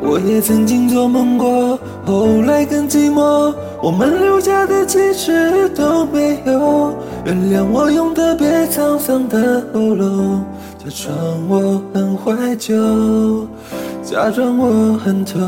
[0.00, 3.54] 我也曾经做梦过，后来更寂寞。
[3.82, 6.94] 我们留下的其实都没有。
[7.24, 10.44] 原谅我用特别沧桑的喉咙，
[10.78, 13.46] 假装我很怀旧，
[14.02, 15.40] 假装我很痛。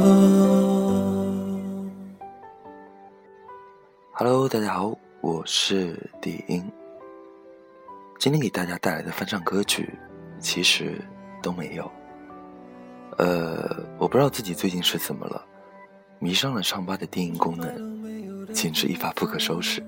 [4.13, 6.63] Hello，大家好，我是李英。
[8.19, 9.99] 今天给大家带来的翻唱歌曲，
[10.39, 11.01] 其实
[11.41, 11.91] 都没有。
[13.17, 13.80] 呃，
[14.11, 15.41] 不知道自己最近是怎么了，
[16.19, 19.81] 迷上了唱吧的电影功能，简直一发不可收拾。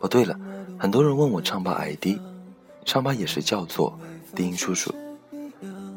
[0.00, 0.36] 哦，对了，
[0.76, 2.18] 很多人问我唱吧 ID，
[2.84, 3.96] 唱吧也是叫做
[4.34, 4.92] 低音叔叔。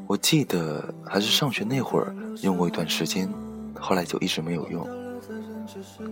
[0.05, 3.27] 我记得还是上学那会儿用过一段时间，
[3.79, 4.87] 后来就一直没有用。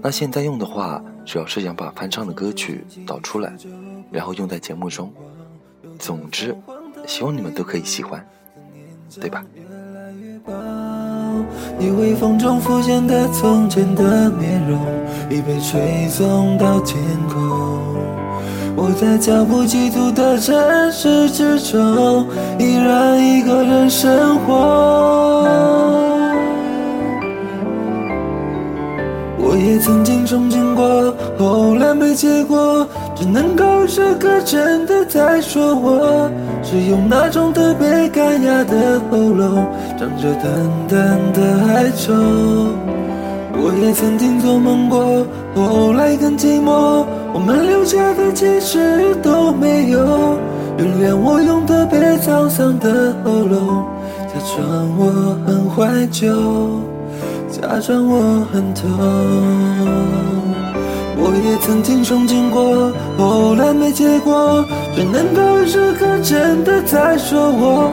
[0.01, 3.55] 那现在用的话，主要是想把翻唱的歌曲导出来，
[4.11, 5.13] 然后用在节目中。
[5.99, 6.55] 总之，
[7.05, 8.27] 希望你们都可以喜欢，
[9.21, 9.45] 对吧？
[11.77, 14.79] 你微风中浮现的从前的面容，
[15.29, 17.37] 已被吹送到天空。
[18.75, 20.55] 我在脚步急促的城
[20.91, 22.27] 市之中，
[22.59, 25.43] 依然一个人生活。
[29.39, 36.29] 我也曾经憧憬过，后来没结果，只能够这个真的在说我，
[36.69, 39.65] 是用那种特别干哑的喉咙，
[39.97, 40.51] 唱着淡
[40.89, 41.41] 淡的
[41.73, 42.13] 哀愁。
[43.53, 50.37] 我也曾经做梦过，后来更寂寞，我们留下的其实都没有。
[50.77, 53.85] 原谅我用特别沧桑的喉咙，
[54.27, 56.27] 假装我很怀旧。
[57.49, 58.85] 假装我很痛，
[61.29, 64.63] 我也曾经憧憬过，后来没结果，
[64.95, 67.91] 只能够这个真的在说我，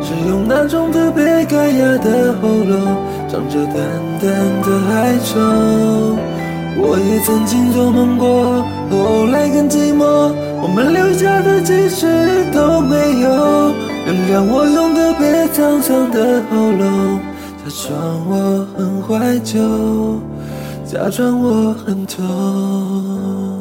[0.00, 2.96] 是用那种特别干哑的喉咙，
[3.28, 3.76] 唱着淡
[4.18, 4.32] 淡
[4.64, 5.38] 的哀愁。
[6.82, 12.06] 我也曾经做梦过，后来更寂寞，我们留下的其实
[12.50, 13.28] 都没有。
[14.06, 17.20] 原谅我用特别沧桑的喉咙。
[17.62, 17.92] 假装
[18.26, 19.60] 我很怀旧，
[20.90, 23.59] 假装我很痛。